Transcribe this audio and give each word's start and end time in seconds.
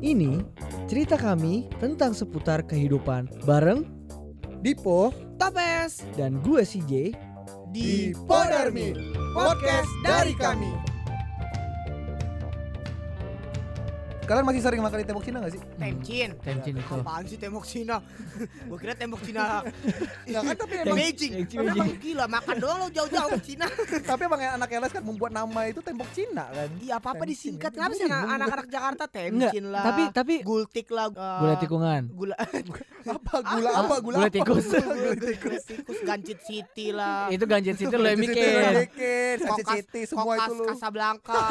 Ini 0.00 0.40
cerita 0.88 1.20
kami 1.20 1.68
tentang 1.76 2.16
seputar 2.16 2.64
kehidupan 2.64 3.44
bareng 3.44 3.84
Dipo 4.64 5.12
Topes 5.36 6.08
dan 6.16 6.40
gue 6.40 6.64
CJ. 6.64 6.92
di 7.70 8.10
Podarmi 8.26 8.90
Podcast 9.30 9.92
dari 10.02 10.34
kami. 10.34 10.89
Kalian 14.30 14.46
masih 14.46 14.62
sering 14.62 14.78
makan 14.78 15.02
di 15.02 15.06
tembok 15.10 15.24
Cina 15.26 15.42
gak 15.42 15.58
sih? 15.58 15.62
Temcin 15.74 16.30
Temcin 16.38 16.74
itu. 16.78 16.94
Apaan 16.94 17.26
sih 17.26 17.34
tembok 17.34 17.66
Cina? 17.66 17.98
Gue 18.70 18.78
kira 18.78 18.94
tembok 18.94 19.18
Cina 19.26 19.66
Ya 20.30 20.38
kan 20.38 20.54
tapi 20.54 20.74
emang 20.78 20.94
Beijing 20.94 21.32
emang 21.50 21.98
gila 21.98 22.30
makan 22.30 22.54
doang 22.62 22.78
lo 22.78 22.86
jauh-jauh 22.94 23.34
ke 23.34 23.42
Cina 23.42 23.66
tapi 24.14 24.22
emang 24.30 24.38
anak 24.54 24.70
LS 24.70 24.92
kan 24.94 25.02
membuat 25.02 25.34
nama 25.34 25.66
itu 25.66 25.82
tembok 25.82 26.06
Cina 26.14 26.46
kan. 26.46 26.70
Iya 26.78 27.02
apa-apa 27.02 27.26
disingkat. 27.26 27.74
Kenapa 27.74 27.90
sih 27.98 28.06
anak-anak 28.06 28.66
Jakarta 28.70 29.04
Enggak, 29.10 29.50
Temcin 29.50 29.64
lah 29.66 29.82
tapi 29.82 30.02
tapi 30.14 30.34
Gultik 30.46 30.86
lah 30.94 31.10
eh, 31.10 31.38
gula 31.42 31.54
tikungan. 31.58 32.02
Gula 32.14 32.36
Apa 33.00 33.34
gula 33.42 33.70
apa 33.74 33.94
gula 33.98 34.16
Gula 34.22 34.30
tikus. 34.30 34.66
Gula 34.70 35.14
tikus. 35.18 35.64
Gancit 36.06 36.38
City 36.46 36.94
lah 36.94 37.26
Itu 37.34 37.50
ganjit 37.50 37.74
situ 37.74 37.98
lo 37.98 38.06
mikir. 38.14 38.86
Kokas- 39.42 39.74
City 39.74 40.06
semua 40.06 40.38
itu 40.38 40.38
Kokas 40.38 40.54
lu. 40.54 40.64
Casablanca 40.70 41.42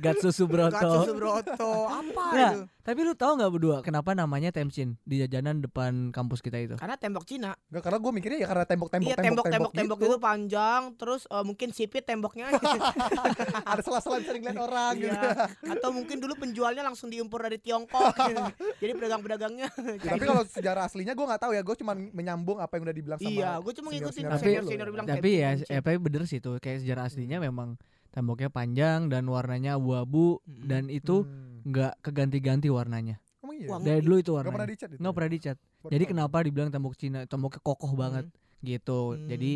Gatsu 0.00 0.28
Subroto. 0.32 0.72
Gatsu 0.72 0.98
Subroto 1.12 1.72
Apa 1.92 2.24
Nggak, 2.32 2.52
itu? 2.56 2.62
tapi 2.80 3.00
lu 3.04 3.12
tahu 3.12 3.32
nggak 3.36 3.52
berdua 3.52 3.76
kenapa 3.84 4.16
namanya 4.16 4.48
Temcin 4.50 4.96
di 5.04 5.20
jajanan 5.20 5.60
depan 5.60 6.10
kampus 6.10 6.40
kita 6.40 6.56
itu? 6.56 6.74
Karena 6.80 6.96
tembok 6.96 7.28
Cina 7.28 7.52
Enggak 7.68 7.82
karena 7.84 7.98
gue 8.00 8.12
mikirnya 8.16 8.38
ya 8.40 8.48
karena 8.48 8.64
tembok-tembok 8.64 9.10
Iya 9.12 9.16
tembok-tembok 9.20 9.72
tembok 9.76 9.98
tembok 10.00 10.08
itu 10.08 10.16
panjang 10.16 10.82
Terus 10.96 11.28
eh, 11.28 11.44
mungkin 11.44 11.68
sipit 11.76 12.08
temboknya 12.08 12.48
Ada 13.70 13.80
sela-sela 13.84 14.18
bisa 14.24 14.32
ngeliat 14.34 14.60
orang 14.60 14.92
gitu. 14.96 15.12
Iya. 15.12 15.30
Atau 15.76 15.90
mungkin 15.92 16.16
dulu 16.18 16.34
penjualnya 16.38 16.82
langsung 16.82 17.12
diimpor 17.12 17.44
dari 17.44 17.58
Tiongkok. 17.60 18.14
Jadi 18.82 18.92
pedagang-pedagangnya. 18.96 19.68
Ya, 20.00 20.10
tapi 20.16 20.24
kalau 20.24 20.42
sejarah 20.46 20.82
aslinya 20.88 21.12
gue 21.12 21.26
nggak 21.26 21.42
tahu 21.42 21.52
ya, 21.52 21.62
gue 21.62 21.76
cuma 21.78 21.92
menyambung 21.94 22.58
apa 22.58 22.76
yang 22.76 22.82
udah 22.88 22.96
dibilang 22.96 23.18
sama 23.20 23.30
iya, 23.30 23.50
gue 23.60 23.72
cuma 23.76 23.88
ngikutin 23.92 24.24
senior-senior 24.40 24.88
bilang 24.90 25.06
Tapi 25.06 25.30
ya, 25.40 25.50
eh, 25.58 25.80
tapi 25.80 25.96
bener 26.00 26.24
sih 26.24 26.38
tuh 26.40 26.56
kayak 26.58 26.82
sejarah 26.82 27.06
aslinya 27.06 27.38
memang 27.42 27.76
temboknya 28.10 28.48
panjang 28.48 29.06
dan 29.06 29.24
warnanya 29.24 29.74
abu-abu 29.74 30.38
Mm-mm. 30.40 30.66
dan 30.66 30.86
itu 30.86 31.22
Hmm. 31.22 31.62
nggak 31.62 31.92
keganti-ganti 32.00 32.68
warnanya. 32.68 33.18
Emang 33.40 33.56
iya. 33.56 33.68
Dari 33.78 34.00
dulu 34.00 34.16
itu 34.16 34.30
Gak 34.30 34.42
pernah 34.42 34.52
warnanya. 34.58 34.70
dicat 34.70 34.88
itu. 34.90 34.98
Nggak 34.98 35.14
pernah 35.14 35.30
dicat. 35.30 35.56
Baru 35.80 35.90
Jadi 35.90 36.04
tahu. 36.04 36.10
kenapa 36.10 36.36
dibilang 36.40 36.70
tembok 36.70 36.94
Cina? 36.94 37.18
Temboknya 37.24 37.60
kokoh 37.60 37.92
banget 37.94 38.24
gitu. 38.60 39.00
Hmm. 39.14 39.26
Jadi 39.26 39.52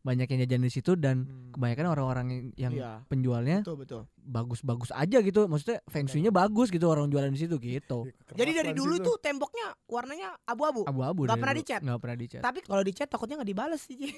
banyak 0.00 0.26
yang 0.28 0.38
jajan 0.40 0.62
di 0.62 0.70
situ 0.70 0.92
dan 0.94 1.16
Hmm. 1.22 1.50
kebanyakan 1.50 1.86
orang-orang 1.88 2.26
yang, 2.54 2.72
Iya. 2.72 3.02
penjualnya 3.06 3.60
Betul 3.60 3.76
betul. 3.76 4.02
Bagus-bagus 4.26 4.90
aja 4.90 5.18
gitu. 5.18 5.46
Maksudnya 5.46 5.78
feng 5.86 6.04
shui-nya 6.04 6.28
bagus 6.28 6.68
gitu 6.68 6.84
orang 6.84 7.06
jualan 7.06 7.30
di 7.30 7.38
situ 7.38 7.56
gitu. 7.56 8.04
Iya, 8.04 8.34
Jadi 8.36 8.50
dari 8.52 8.72
dulu 8.72 8.94
sih 8.94 9.06
tuh 9.06 9.14
temboknya 9.16 9.66
warnanya 9.86 10.34
abu-abu. 10.42 10.82
Abu-abu. 10.84 11.24
Nggak 11.24 11.38
pernah 11.38 11.54
dicat? 11.54 11.80
Nggak 11.80 11.98
pernah 11.98 12.16
dicat. 12.16 12.40
Tapi 12.42 12.58
kalau 12.60 12.82
dicat 12.82 13.06
takutnya 13.06 13.34
nggak 13.38 13.48
dibales 13.48 13.80
sih. 13.80 13.96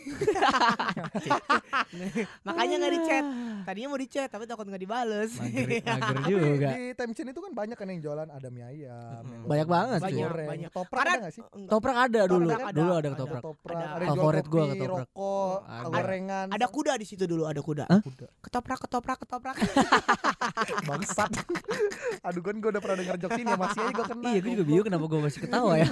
Makanya 2.43 2.75
nggak 2.79 2.95
dicat. 2.95 3.25
Tadinya 3.65 3.89
mau 3.89 4.01
dicat 4.01 4.29
tapi 4.29 4.45
takut 4.45 4.65
nggak 4.65 4.81
dibales. 4.81 5.31
Mager, 5.37 5.67
mager 5.85 6.17
Tapi 6.19 6.23
juga. 6.27 6.69
di 6.71 6.83
Temcin 6.95 7.27
itu 7.29 7.41
kan 7.41 7.53
banyak 7.53 7.77
kan 7.77 7.87
yang 7.87 8.01
jualan 8.01 8.29
ada 8.29 8.49
mie 8.49 8.65
ayam, 8.65 9.23
yang 9.23 9.43
Banyak 9.45 9.69
banget 9.69 10.01
sih. 10.03 10.17
goreng. 10.17 10.49
Banyak. 10.49 10.71
Toprak 10.73 11.01
ada 11.01 11.13
gak 11.21 11.33
sih? 11.33 11.43
Toprak 11.69 11.97
ada 11.99 12.21
dulu. 12.25 12.49
Toprak 12.49 12.65
ada, 12.65 12.79
Dulu 12.79 12.91
ada 12.91 12.99
ada. 12.99 13.09
ketoprak. 13.11 13.43
Toprak, 13.43 13.77
Ada. 13.77 13.87
ada 13.89 14.07
Favorit 14.09 14.47
gua 14.47 14.65
ketoprak. 14.69 15.07
rokok, 15.07 15.59
Ada. 15.61 15.89
gorengan. 15.91 16.47
ada 16.49 16.67
kuda 16.67 16.93
di 16.97 17.07
situ 17.07 17.25
dulu, 17.25 17.45
ada 17.45 17.61
kuda. 17.61 17.85
Ketoprak, 18.41 18.79
ketoprak, 18.81 19.19
ketoprak. 19.21 19.57
Bangsat. 20.85 21.31
Aduh 22.23 22.41
kan 22.41 22.55
gue 22.55 22.69
udah 22.69 22.81
pernah 22.81 22.97
denger 22.99 23.17
jokes 23.19 23.39
ini 23.39 23.47
ya 23.47 23.57
masih 23.57 23.81
aja 23.81 23.93
gue 23.93 24.07
kena. 24.07 24.23
Iya, 24.25 24.39
gue 24.39 24.51
juga 24.53 24.65
bingung 24.65 24.87
kenapa 24.87 25.05
gue 25.07 25.21
masih 25.21 25.41
ketawa 25.43 25.73
ya. 25.77 25.87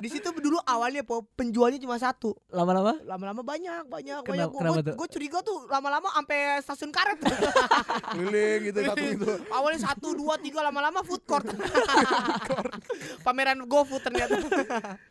di 0.00 0.08
situ 0.08 0.28
dulu 0.32 0.58
awalnya 0.62 1.02
po, 1.02 1.22
penjualnya 1.34 1.78
cuma 1.78 1.96
satu. 1.96 2.34
Lama-lama 2.48 2.96
Lama-lama 3.02 3.40
banyak, 3.40 3.84
banyak, 3.86 4.20
Kenapa- 4.22 4.56
banyak. 4.56 4.94
Gue 4.94 5.08
curiga 5.08 5.38
tuh 5.40 5.66
lama-lama 5.66 6.08
sampai 6.12 6.38
stasiun 6.60 6.90
karet. 6.90 7.18
Keliling 8.12 8.60
gitu 8.66 8.78
satu 8.82 9.04
itu. 9.04 9.30
Awalnya 9.48 9.80
satu, 9.82 10.08
dua, 10.12 10.34
tiga, 10.36 10.60
lama-lama 10.60 11.00
food 11.02 11.22
court. 11.24 11.46
Pameran 13.26 13.64
GoFood 13.64 14.02
ternyata. 14.02 14.36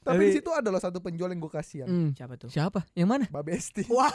Tapi 0.02 0.22
di 0.24 0.34
situ 0.36 0.50
ada 0.50 0.68
loh 0.68 0.82
satu 0.82 1.00
penjual 1.00 1.30
yang 1.30 1.40
gue 1.40 1.52
kasihan. 1.52 1.88
Hmm, 1.88 2.10
Siapa 2.12 2.36
tuh? 2.36 2.50
Siapa? 2.50 2.84
Yang 2.94 3.10
mana? 3.10 3.26
Babe 3.30 3.52
Esti. 3.54 3.84
Wah, 3.88 4.10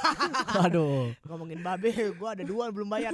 Waduh. 0.55 1.15
ngomongin 1.25 1.61
babe, 1.61 1.91
gue 2.11 2.29
ada 2.29 2.43
dua 2.43 2.69
belum 2.69 2.89
bayar. 2.89 3.13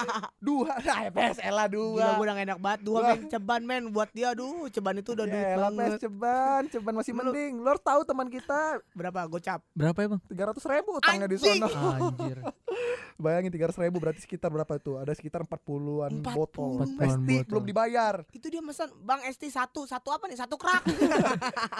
Dua. 0.50 0.72
Nah, 0.82 1.06
PSL 1.08 1.54
lah 1.54 1.66
dua. 1.66 1.94
Gila 1.94 2.10
gue 2.10 2.24
udah 2.24 2.34
gak 2.34 2.46
enak 2.46 2.58
banget 2.58 2.80
Dua 2.82 2.98
men, 3.04 3.20
ceban 3.28 3.62
men 3.62 3.82
Buat 3.88 4.10
dia 4.10 4.26
aduh 4.30 4.66
Ceban 4.66 4.94
itu 4.96 5.10
udah 5.12 5.24
duit 5.24 5.38
Yaelah, 5.46 5.70
banget 5.70 5.90
PS 5.90 6.02
ceban, 6.02 6.60
ceban 6.68 6.94
masih 6.96 7.12
Lu- 7.12 7.18
mending. 7.22 7.52
Lo 7.56 7.68
harus 7.68 7.84
tahu 7.84 8.00
teman 8.02 8.26
kita 8.26 8.60
Berapa 8.90 9.20
gocap? 9.26 9.60
Berapa 9.72 9.98
ya 10.00 10.08
bang? 10.10 10.20
300 10.26 10.72
ribu 10.72 10.90
utangnya 10.96 11.26
di 11.26 11.36
sana. 11.36 11.66
Anjir. 11.70 12.38
Bayangin 13.20 13.50
300 13.50 13.76
ribu 13.80 13.96
berarti 13.96 14.20
sekitar 14.20 14.48
berapa 14.48 14.72
tuh? 14.76 14.96
Ada 14.96 15.12
sekitar 15.12 15.44
40-an 15.44 16.10
40 16.18 16.24
botol. 16.30 16.70
40-an 16.80 16.96
Pasti 16.96 17.20
botol. 17.36 17.46
belum 17.46 17.64
dibayar. 17.64 18.14
Itu 18.30 18.46
dia 18.46 18.60
pesan 18.60 18.88
Bang 18.98 19.20
ST 19.22 19.44
satu 19.46 19.84
Satu 19.84 20.08
apa 20.08 20.24
nih? 20.24 20.36
Satu 20.36 20.56
krak 20.56 20.82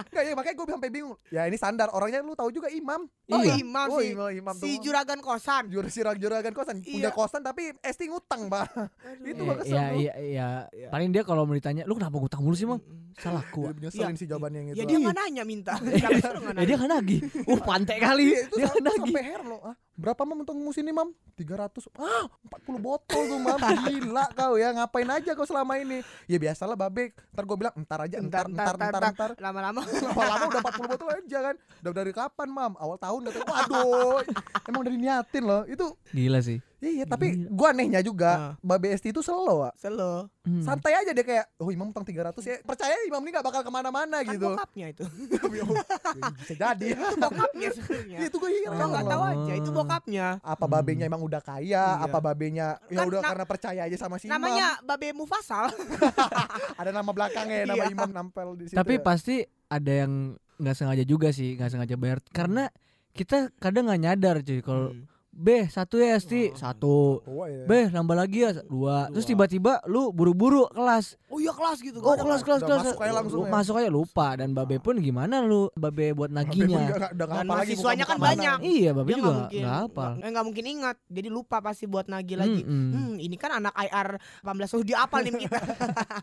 Enggak 0.06 0.22
ya 0.28 0.32
makanya 0.32 0.54
gue 0.54 0.66
sampai 0.68 0.90
bingung. 0.90 1.16
Ya 1.28 1.42
ini 1.44 1.56
standar 1.56 1.88
orangnya 1.90 2.20
lu 2.20 2.32
tahu 2.32 2.50
juga 2.50 2.68
imam. 2.68 3.08
Oh 3.26 3.40
Iya. 3.40 3.56
imam 3.56 3.88
Oh, 3.88 3.98
sih 3.98 4.12
imam, 4.12 4.28
imam 4.30 4.54
Si 4.54 4.70
tuh. 4.74 4.84
juragan 4.84 5.18
kosan 5.18 5.66
Jur 5.66 5.86
sirag 5.86 6.16
juragan 6.16 6.52
kosan 6.52 6.80
punya 6.80 7.08
Iya. 7.08 7.10
kosan 7.10 7.40
tapi 7.40 7.72
Esti 7.80 8.06
ngutang, 8.06 8.46
Pak. 8.46 8.66
Itu 9.22 9.42
gua 9.42 9.56
kesel 9.56 9.72
Iya, 9.72 9.82
bro. 9.82 9.96
iya, 10.20 10.48
iya. 10.70 10.88
Paling 10.88 11.08
dia 11.08 11.22
kalau 11.22 11.42
mau 11.42 11.52
ditanya, 11.52 11.82
lu 11.82 11.94
kenapa 11.94 12.16
ngutang 12.16 12.40
mulu 12.40 12.52
sih 12.52 12.64
bang? 12.64 12.80
Salahku. 13.12 13.70
Dia 13.70 13.88
nyeselin 13.88 14.14
sih 14.14 14.26
jawabannya 14.26 14.58
yang 14.58 14.68
itu. 14.70 14.78
Ya 14.78 14.84
dia 14.86 14.98
nggak 14.98 15.16
nanya 15.16 15.42
minta 15.42 15.74
Ya 16.54 16.64
dia 16.64 16.76
kan 16.76 16.88
nagih. 16.90 17.20
Uh, 17.42 17.60
pantai 17.60 17.96
kali. 17.98 18.24
Iya, 18.28 18.40
itu 18.44 18.54
Dia 18.56 18.68
kan 18.68 18.82
nagih. 18.82 19.00
sampai 19.08 19.22
heran 19.24 19.46
loh. 19.46 19.60
Ah, 19.62 19.74
berapa 19.94 20.20
mam 20.22 20.38
untuk 20.40 20.56
musim 20.56 20.82
ini, 20.82 20.92
Mam? 20.92 21.08
300. 21.40 21.88
Ah, 21.96 22.28
40 22.68 22.76
botol 22.76 23.22
tuh, 23.24 23.38
Mam. 23.40 23.56
Gila 23.56 24.24
kau 24.36 24.60
ya, 24.60 24.76
ngapain 24.76 25.08
aja 25.08 25.32
kau 25.32 25.48
selama 25.48 25.80
ini? 25.80 26.04
Ya 26.28 26.36
biasalah, 26.36 26.76
Babek. 26.76 27.16
Ntar 27.32 27.44
gue 27.48 27.56
bilang, 27.56 27.74
entar 27.80 27.98
aja, 28.04 28.20
entar, 28.20 28.44
entar, 28.44 28.76
entar, 28.76 29.02
entar. 29.08 29.30
Lama-lama 29.40 29.80
Lama-lama 30.12 30.44
udah 30.52 30.60
40 30.68 30.92
botol 30.92 31.08
aja 31.08 31.38
kan. 31.50 31.56
Udah 31.80 31.92
dari 31.96 32.12
kapan, 32.12 32.48
Mam? 32.52 32.72
Awal 32.76 32.96
tahun 33.00 33.20
katanya. 33.32 33.48
Waduh. 33.48 34.20
Emang 34.68 34.80
udah 34.84 34.92
diniatin 34.92 35.42
loh. 35.48 35.62
Itu 35.64 35.96
Gila 36.12 36.44
sih. 36.44 36.60
Iya, 36.80 37.04
tapi 37.04 37.44
gua 37.46 37.70
anehnya 37.70 38.00
Ah. 38.00 38.02
juga, 38.02 38.30
Babe 38.58 38.88
Esti 38.88 39.08
itu 39.08 39.20
slow, 39.20 39.44
Wak. 39.60 39.76
Selo 39.76 40.32
Hmm. 40.40 40.64
Santai 40.64 40.96
aja 40.96 41.12
dia 41.12 41.20
kayak, 41.20 41.52
oh 41.56 41.68
Imam 41.68 41.86
utang 41.86 42.00
300 42.00 42.40
ya. 42.40 42.56
Percaya 42.60 42.96
Imam 43.04 43.20
ini 43.20 43.28
gak 43.30 43.44
bakal 43.44 43.60
ke 43.60 43.68
mana-mana 43.68 44.18
Kan 44.18 44.32
gitu. 44.32 44.48
bokapnya 44.50 44.86
itu 44.88 45.04
Bisa 46.40 46.54
jadi. 46.56 46.86
Itu 46.90 47.16
bokapnya 47.18 47.68
sebenarnya 47.70 48.16
Iya, 48.16 48.26
itu 48.26 48.36
gue 48.38 48.48
Lo 48.50 48.56
heran 48.66 48.88
nggak 48.88 49.04
loh. 49.04 49.10
tahu 49.10 49.22
aja 49.22 49.52
Itu 49.54 49.70
bokapnya 49.70 50.26
apa 50.40 50.64
Hmm. 50.64 50.72
babenya 50.72 51.04
emang 51.06 51.20
udah 51.20 51.40
kaya, 51.40 51.84
Iya. 51.92 52.00
apa 52.00 52.18
babenya 52.18 52.66
ya 52.86 52.98
Kan 52.98 53.06
udah 53.06 53.20
na- 53.20 53.28
karena 53.28 53.44
percaya 53.46 53.80
aja 53.84 53.96
sama 53.98 54.16
si 54.16 54.26
Imam. 54.26 54.40
Namanya 54.40 54.66
Babe 54.80 55.12
Mufasal 55.12 55.68
Ada 56.80 56.90
nama 56.90 57.10
belakangnya, 57.10 57.58
nama 57.68 57.76
Iya. 57.78 57.92
Imam 57.92 58.10
nampel 58.10 58.48
di 58.56 58.64
situ. 58.66 58.76
Tapi 58.76 58.94
ya. 58.94 59.02
pasti 59.02 59.36
ada 59.66 59.92
yang 59.94 60.12
nggak 60.56 60.72
sengaja 60.74 61.04
juga 61.04 61.28
sih, 61.30 61.52
nggak 61.54 61.70
sengaja 61.70 61.94
bayar. 61.94 62.18
Karena 62.26 62.72
kita 63.12 63.52
kadang 63.56 63.86
nggak 63.86 64.00
nyadar 64.00 64.36
cuy 64.40 64.60
kalau 64.60 64.90
Hmm. 64.90 65.04
B 65.32 65.48
satu 65.66 65.96
ya 65.96 66.14
Esti 66.14 66.50
Oh. 66.50 66.58
satu 66.58 66.94
iya. 67.46 67.62
B 67.62 67.72
nambah 67.88 68.12
lagi 68.14 68.42
ya 68.42 68.50
dua 68.60 69.06
terus 69.08 69.22
tiba-tiba 69.24 69.78
lu 69.84 70.10
buru-buru 70.10 70.66
kelas 70.68 71.14
Oh 71.28 71.38
iya 71.38 71.50
kelas 71.50 71.78
gitu 71.78 71.98
oh 71.98 72.12
kelas 72.12 72.42
kelas 72.42 72.60
kelas 72.60 72.82
masuk 72.84 72.98
aja 73.00 73.12
langsung 73.14 73.38
Lu 73.38 73.46
ya. 73.46 73.52
masuk 73.52 73.74
aja 73.76 73.88
lupa 73.88 74.28
dan 74.34 74.50
babe 74.50 74.76
pun 74.76 74.98
gimana 74.98 75.38
lu 75.38 75.70
babe 75.72 76.10
buat 76.12 76.26
Babe 76.28 76.42
pun 76.44 76.66
naginya 76.66 76.82
Dan 77.08 77.28
apa 77.28 77.38
lagi 77.38 77.48
mahasiswanya 77.72 78.04
kan 78.04 78.16
mana. 78.16 78.26
banyak. 78.28 78.58
iya 78.64 78.90
babe 78.90 79.06
Dia 79.06 79.16
juga 79.16 79.30
nggak 79.30 79.38
mungkin 79.40 79.62
nggak 79.62 79.78
apa 79.86 80.06
nggak- 80.10 80.32
eh, 80.32 80.44
mungkin 80.44 80.64
ingat 80.68 80.96
jadi 81.06 81.28
lupa 81.30 81.56
pasti 81.60 81.84
buat 81.86 82.06
nagih 82.06 82.36
lagi 82.36 82.60
hmm 82.60 83.12
ini 83.20 83.36
kan 83.36 83.50
anak 83.56 83.74
IR 83.78 84.08
18 84.42 84.50
oh 84.72 84.82
dia 84.82 84.96
apal 84.98 85.22
nih 85.22 85.32
kita 85.38 85.60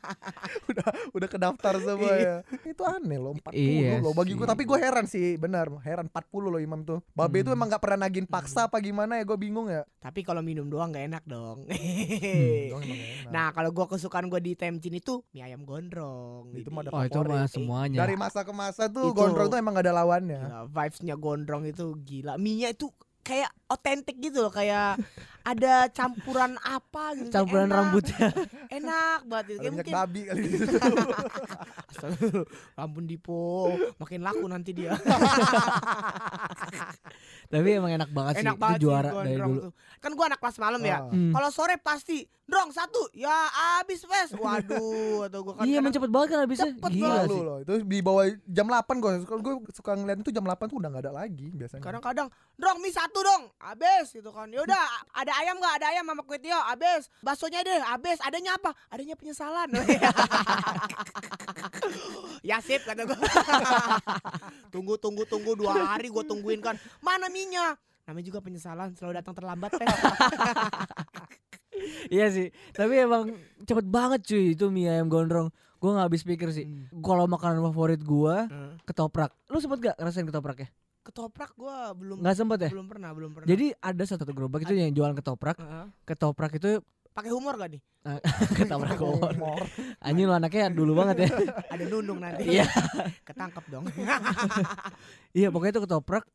udah 0.69 0.85
udah 1.13 1.27
kedaftar 1.29 1.73
semua 1.77 2.13
ya. 2.13 2.35
Itu 2.65 2.81
aneh 2.83 3.15
loh 3.15 3.37
40 3.37 3.53
Iya 3.53 3.91
loh 3.99 4.11
bagi 4.11 4.33
gue. 4.33 4.43
Tapi 4.43 4.63
gue 4.63 4.77
heran 4.77 5.05
sih, 5.05 5.37
benar. 5.37 5.69
Heran 5.79 6.09
40 6.09 6.17
loh 6.43 6.57
Imam 6.57 6.81
tuh. 6.81 6.99
Babe 7.13 7.37
itu 7.37 7.47
Hmm. 7.47 7.55
emang 7.55 7.67
nggak 7.69 7.79
pernah 7.79 7.99
nagin 8.03 8.25
paksa 8.25 8.65
apa 8.65 8.77
gimana 8.77 8.96
ya 9.05 9.23
gue 9.27 9.38
bingung 9.38 9.67
ya. 9.69 9.85
tapi 10.01 10.25
kalau 10.25 10.41
minum 10.41 10.65
doang 10.65 10.89
nggak 10.89 11.05
enak 11.11 11.23
dong 11.29 11.67
Dong, 12.71 12.81
emang 12.81 12.97
enak. 13.27 13.31
nah 13.31 13.47
kalau 13.53 13.69
gua 13.75 13.85
kesukaan 13.85 14.31
gua 14.31 14.41
di 14.41 14.57
Temcin 14.57 14.97
itu 14.97 15.21
mie 15.35 15.44
ayam 15.45 15.61
gondrong 15.67 16.49
Itu 16.55 16.71
mah 16.73 16.88
ada 16.88 16.89
oh 16.95 17.03
itu 17.05 17.19
mah 17.21 17.45
semuanya 17.45 17.97
dari 18.01 18.15
masa 18.17 18.41
ke 18.41 18.53
masa 18.55 18.88
tuh 18.89 19.11
Itu. 19.11 19.17
gondrong 19.19 19.47
tuh 19.51 19.57
emang 19.59 19.77
gak 19.77 19.85
ada 19.85 19.94
lawannya. 20.01 20.41
gila, 20.41 20.63
vibesnya 20.65 21.15
gondrong 21.19 21.63
itu 21.67 21.94
gila 22.01 22.39
mie 22.39 22.65
nya 22.65 22.69
itu 22.73 22.89
kayak 23.27 23.51
otentik 23.67 24.15
gitu 24.23 24.39
loh 24.47 24.53
kayak 24.53 24.95
ada 25.47 25.88
campuran 25.95 26.59
apa 26.59 27.15
gitu 27.15 27.31
Campuran 27.31 27.71
enak, 27.71 27.77
rambutnya. 27.79 28.27
enak 28.83 29.19
banget 29.23 29.45
gitu. 29.47 29.59
Kayak 29.63 29.71
mungkin 29.71 29.94
babi 29.95 30.21
kali. 30.27 30.41
Astagfirullah, 31.91 32.47
Ampun 32.75 33.03
Dipo, 33.07 33.71
makin 33.95 34.19
laku 34.27 34.45
nanti 34.51 34.75
dia. 34.75 34.91
Tapi 37.47 37.69
emang 37.79 37.91
enak 37.95 38.11
banget 38.11 38.33
sih. 38.35 38.44
Enak 38.44 38.55
Itu 38.55 38.61
banget 38.61 38.75
sih 38.75 38.83
juara 38.83 39.07
gondrong 39.07 39.23
dari 39.23 39.39
dulu. 39.39 39.59
tuh. 39.63 39.71
Kan 40.03 40.11
gua 40.19 40.25
anak 40.27 40.39
kelas 40.44 40.57
malam 40.59 40.81
ya. 40.83 40.97
Ah. 40.99 41.01
Hmm. 41.07 41.31
Kalau 41.31 41.49
sore 41.49 41.75
pasti, 41.79 42.27
Drong 42.47 42.71
satu, 42.71 43.11
ya 43.11 43.51
abis 43.83 44.07
wes. 44.07 44.31
Waduh, 44.31 45.27
atau 45.27 45.39
gua 45.44 45.53
kan 45.59 45.67
Iya, 45.67 45.83
emang 45.83 45.91
cepet 45.91 46.07
banget 46.07 46.27
kan 46.31 46.39
habisnya. 46.47 46.71
Cepet 46.75 46.91
Gila 46.95 47.27
sih. 47.27 47.39
loh. 47.44 47.57
Itu 47.59 47.73
di 47.83 47.99
bawah 47.99 48.23
jam 48.47 48.67
8 48.71 49.03
gue. 49.03 49.11
Kalau 49.27 49.41
gue 49.44 49.53
suka 49.75 49.91
ngeliat 49.99 50.23
itu 50.23 50.31
jam 50.31 50.47
8 50.47 50.55
tuh 50.71 50.79
udah 50.79 50.88
gak 50.88 51.03
ada 51.07 51.11
lagi 51.11 51.51
biasanya. 51.51 51.83
Kadang-kadang, 51.83 52.27
Drong 52.55 52.79
mie 52.79 52.95
satu 52.95 53.19
dong, 53.19 53.51
abis 53.59 54.15
gitu 54.15 54.31
kan. 54.31 54.47
Yaudah, 54.47 54.79
ada 55.11 55.36
ayam 55.37 55.55
nggak? 55.57 55.73
Ada 55.77 55.85
ayam 55.91 56.03
sama 56.05 56.21
kue 56.21 56.37
tio, 56.37 56.57
abis. 56.67 57.01
Baksonya 57.19 57.59
deh, 57.61 57.79
abis. 57.91 58.17
Adanya 58.21 58.55
apa? 58.55 58.71
Adanya 58.87 59.13
penyesalan. 59.13 59.67
ya 62.49 62.57
sip 62.59 62.81
kata 62.83 63.03
gua. 63.03 63.15
tunggu, 64.73 64.93
tunggu, 64.97 65.23
tunggu 65.25 65.51
dua 65.53 65.95
hari 65.95 66.07
gue 66.07 66.23
tungguin 66.23 66.59
kan. 66.59 66.75
Mana 66.99 67.27
minyak? 67.27 67.75
Namanya 68.07 68.25
juga 68.25 68.39
penyesalan, 68.39 68.95
selalu 68.95 69.13
datang 69.19 69.35
terlambat. 69.35 69.71
Teh. 69.75 69.87
Iya 72.09 72.33
sih. 72.33 72.49
Tapi 72.73 73.05
emang 73.05 73.37
cepet 73.61 73.85
banget 73.85 74.25
cuy 74.25 74.57
itu 74.57 74.65
mie 74.73 74.89
ayam 74.89 75.07
gondrong. 75.07 75.53
Gue 75.77 75.93
nggak 75.93 76.09
habis 76.09 76.25
pikir 76.25 76.49
sih. 76.49 76.65
Hmm. 76.65 76.89
Kalau 77.05 77.29
makanan 77.29 77.61
favorit 77.61 78.01
gua 78.01 78.49
Hmm. 78.49 78.81
ketoprak. 78.81 79.29
Lu 79.45 79.61
sempet 79.61 79.85
gak 79.85 79.95
ngerasain 80.01 80.25
ketoprak 80.25 80.65
ya? 80.65 80.67
Ketoprak 81.07 81.56
gue 81.56 81.77
belum 82.04 82.18
Nggak 82.19 82.36
sempet 82.36 82.57
ya? 82.68 82.69
belum 82.75 82.88
pernah, 82.92 83.09
belum 83.15 83.31
pernah. 83.31 83.48
Jadi 83.48 83.71
ada 83.80 84.04
satu 84.04 84.27
gerobak 84.27 84.68
itu 84.68 84.75
yang 84.75 84.92
jualan 84.92 85.15
ketoprak. 85.15 85.56
Heeh. 85.56 85.86
Ketoprak 86.04 86.51
itu 86.59 86.83
pakai 87.15 87.31
humor 87.31 87.56
gak 87.56 87.69
nih? 87.74 87.81
ketoprak 88.59 89.00
kolor. 89.00 89.31
Humor. 89.31 89.63
Anjing 90.04 90.27
lu 90.27 90.36
anaknya 90.36 90.68
dulu 90.68 91.00
banget 91.00 91.24
ya. 91.24 91.30
Ada 91.74 91.83
nunung 91.88 92.19
nanti. 92.19 92.59
Iya. 92.59 92.68
Ketangkep 93.24 93.63
dong. 93.71 93.88
Iya 95.38 95.48
pokoknya 95.54 95.80
itu 95.80 95.83
ketoprak. 95.88 96.25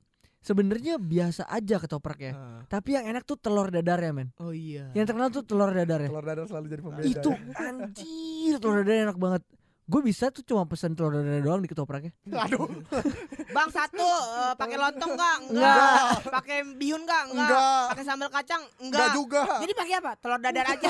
Sebenarnya 0.43 0.99
biasa 0.99 1.47
aja 1.47 1.77
ketopraknya. 1.79 2.33
Heeh. 2.35 2.61
Tapi 2.67 2.89
yang 2.97 3.05
enak 3.13 3.23
tuh 3.29 3.39
telur 3.39 3.69
dadarnya 3.71 4.11
men. 4.11 4.29
oh 4.43 4.51
iya. 4.51 4.91
Yang 4.97 5.13
terkenal 5.13 5.29
tuh 5.31 5.45
telur 5.45 5.71
dadarnya. 5.71 6.11
Telur 6.11 6.25
dadar 6.25 6.45
selalu 6.49 6.67
jadi 6.71 6.83
pembeda. 6.83 7.07
Itu 7.07 7.31
ya. 7.31 7.67
anjir 7.71 8.55
telur 8.59 8.77
dadarnya 8.83 9.03
enak 9.13 9.19
banget. 9.21 9.43
Gue 9.85 10.01
bisa 10.01 10.29
tuh 10.29 10.41
cuma 10.43 10.63
pesen 10.63 10.93
telur 10.93 11.11
dadar 11.13 11.39
doang 11.39 11.59
di 11.59 11.67
ketopraknya. 11.67 12.15
Aduh. 12.25 12.71
Bang 13.57 13.69
satu 13.69 13.99
eh, 14.01 14.55
pakai 14.55 14.77
lontong 14.77 15.13
enggak? 15.13 15.37
Enggak. 15.45 16.09
Pakai 16.25 16.59
bihun 16.73 17.03
enggak? 17.03 17.23
Enggak. 17.29 17.83
Pakai 17.91 18.05
sambal 18.05 18.29
kacang? 18.29 18.63
Enggak 18.79 19.11
Enggak. 19.11 19.13
juga. 19.13 19.43
Jadi 19.59 19.73
pakai 19.75 19.95
apa? 19.99 20.11
Telur 20.17 20.39
dadar 20.39 20.67
aja. 20.69 20.89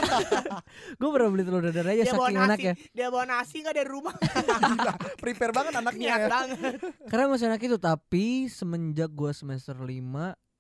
Gue 1.01 1.09
pernah 1.11 1.29
beli 1.29 1.43
telur 1.43 1.63
dadar 1.63 1.87
aja 1.89 2.03
dia 2.03 2.13
bawa 2.13 2.21
saking 2.23 2.37
nasi. 2.37 2.47
enak 2.47 2.59
ya. 2.61 2.75
Dia 2.93 3.07
bawa 3.09 3.25
nasi 3.27 3.57
enggak 3.59 3.75
dari 3.75 3.89
rumah? 3.89 4.15
Gila. 4.71 4.93
Prepare 5.17 5.53
banget 5.53 5.73
anaknya 5.75 6.07
Niat 6.07 6.21
ya. 6.21 6.29
banget. 6.29 6.73
Karena 7.09 7.25
masih 7.27 7.47
enak 7.49 7.61
itu 7.63 7.77
tapi 7.79 8.27
semenjak 8.47 9.11
gue 9.11 9.31
semester 9.33 9.75
5 9.75 9.89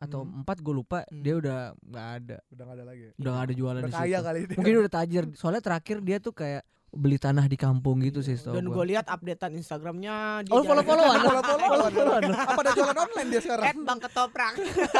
atau 0.02 0.20
Hmm. 0.24 0.42
4 0.42 0.58
gue 0.58 0.74
lupa 0.74 0.98
Hmm. 1.04 1.20
dia 1.20 1.34
udah 1.36 1.58
nggak 1.78 2.06
ada. 2.18 2.36
Udah 2.48 2.62
gak 2.64 2.74
ada 2.74 2.84
lagi. 2.84 3.02
Udah 3.14 3.30
nggak 3.30 3.44
ada 3.44 3.54
jualan 3.54 3.78
Udah 3.78 3.86
di 3.86 3.94
situ. 4.10 4.24
kali 4.24 4.38
ini. 4.40 4.54
Mungkin 4.56 4.74
udah 4.80 4.92
tajir. 4.92 5.24
Soalnya 5.32 5.62
terakhir 5.62 5.96
dia 6.00 6.16
tuh 6.18 6.32
kayak 6.32 6.62
beli 6.92 7.16
tanah 7.16 7.44
di 7.44 7.56
kampung 7.56 7.98
gitu 7.98 8.20
sih 8.20 8.36
Dan 8.36 8.68
gua. 8.68 8.76
gue 8.78 8.92
lihat 8.92 9.08
updatean 9.08 9.56
Instagramnya 9.56 10.44
dia 10.44 10.52
Oh 10.52 10.60
jalan- 10.60 10.84
follow-followan. 10.84 11.18
Follow-followan. 11.24 11.70
Follow-followan. 11.88 12.22
Apa 12.52 12.60
ada 12.60 12.70
jualan 12.70 12.98
online 12.98 13.28
dia 13.28 13.40
sekarang? 13.40 13.64
At 13.64 13.78
Bang 13.80 13.98
Ketoprak. 13.98 14.54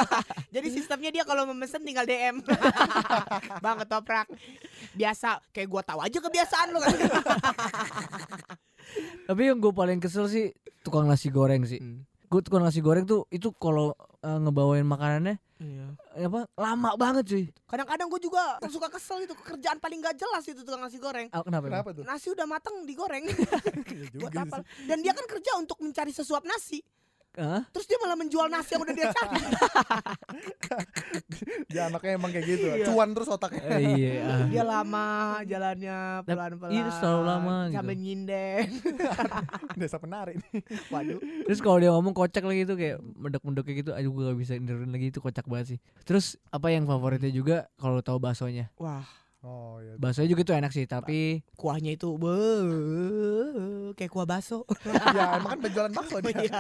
Jadi 0.57 0.69
sistemnya 0.69 1.11
dia 1.11 1.25
kalau 1.25 1.45
memesan 1.47 1.81
tinggal 1.81 2.03
DM. 2.03 2.41
bang 3.59 3.77
Ketoprak. 3.79 4.27
Biasa 4.93 5.29
kayak 5.51 5.69
gua 5.69 5.83
tahu 5.83 6.01
aja 6.01 6.19
kebiasaan 6.19 6.67
lu 6.71 6.81
kan. 6.81 6.97
Tapi 9.25 9.43
yang 9.45 9.59
gue 9.59 9.71
paling 9.71 9.99
kesel 9.99 10.27
sih 10.27 10.51
tukang 10.83 11.05
nasi 11.05 11.29
goreng 11.29 11.63
sih. 11.63 11.79
Hmm. 11.79 12.03
Gue 12.27 12.41
tukang 12.41 12.65
nasi 12.65 12.81
goreng 12.81 13.05
tuh 13.05 13.29
itu 13.29 13.53
kalau 13.53 13.93
eh, 14.19 14.39
ngebawain 14.39 14.83
makanannya 14.83 15.37
Iya. 15.63 15.87
eh, 16.19 16.27
apa 16.27 16.41
lama 16.59 16.91
banget 16.99 17.25
cuy. 17.31 17.45
Kadang-kadang 17.71 18.07
gue 18.11 18.21
juga 18.27 18.43
suka 18.67 18.91
kesel 18.91 19.31
itu 19.31 19.35
kerjaan 19.39 19.79
paling 19.79 20.03
gak 20.03 20.19
jelas 20.19 20.43
itu 20.51 20.61
tukang 20.67 20.83
nasi 20.83 20.99
goreng. 20.99 21.31
Ah, 21.31 21.47
kenapa? 21.47 21.71
Kenapa 21.71 21.91
tuh? 21.95 22.03
Nasi 22.03 22.27
udah 22.35 22.47
mateng 22.51 22.83
digoreng 22.83 23.25
Iya 23.31 24.11
buat 24.19 24.33
juga 24.35 24.43
apa? 24.43 24.57
Dan 24.91 24.99
dia 25.07 25.15
kan 25.15 25.27
kerja 25.31 25.55
untuk 25.63 25.79
mencari 25.79 26.11
sesuap 26.11 26.43
nasi. 26.43 26.83
Hah? 27.33 27.65
Terus 27.73 27.87
dia 27.89 27.97
malah 27.97 28.19
menjual 28.19 28.45
nasi 28.51 28.77
yang 28.77 28.83
udah 28.85 28.93
dia 28.93 29.09
cari. 29.09 29.41
Dia 31.73 31.83
anaknya 31.89 32.13
emang 32.21 32.31
kayak 32.31 32.47
gitu. 32.47 32.67
Iya. 32.69 32.87
Cuan 32.87 33.09
terus 33.17 33.29
otaknya. 33.33 33.65
Eh, 33.65 33.81
iya. 33.97 34.13
ah. 34.29 34.47
dia 34.53 34.63
lama 34.63 35.07
jalannya 35.49 35.99
pelan-pelan. 36.29 36.73
iya, 36.77 36.87
selalu 37.01 37.23
lama 37.25 37.55
gitu. 37.69 37.77
Sambil 37.81 37.97
nyinden. 37.97 38.69
Desa 39.81 39.97
penari 39.97 40.37
nih. 40.37 40.61
Waduh. 40.93 41.21
Terus 41.49 41.61
kalau 41.65 41.79
dia 41.81 41.91
ngomong 41.91 42.15
kocak 42.15 42.45
lagi 42.45 42.63
tuh 42.69 42.77
kayak 42.77 43.01
mendek-mendek 43.01 43.65
kayak 43.65 43.79
gitu, 43.85 43.91
aduh 43.97 44.11
gue 44.13 44.25
gak 44.29 44.39
bisa 44.39 44.53
niruin 44.61 44.93
lagi 44.93 45.07
itu 45.09 45.19
kocak 45.19 45.47
banget 45.49 45.67
sih. 45.77 45.79
Terus 46.05 46.37
apa 46.53 46.69
yang 46.69 46.85
favoritnya 46.85 47.33
juga 47.33 47.57
kalau 47.81 48.05
tahu 48.05 48.21
baksonya. 48.21 48.69
Wah, 48.77 49.05
Oh 49.43 49.83
iya. 49.83 49.99
Baksonya 49.99 50.31
juga 50.31 50.43
itu 50.47 50.55
enak 50.55 50.71
sih, 50.71 50.87
tapi 50.87 51.43
kuahnya 51.59 51.99
itu 51.99 52.15
be 52.15 52.31
kayak 53.99 54.15
kuah 54.15 54.23
baso. 54.23 54.63
ya 54.87 55.35
emang 55.35 55.59
kan 55.59 55.61
penjualan 55.67 55.93
bakso 55.93 56.23
dia. 56.23 56.31
Iya. 56.47 56.59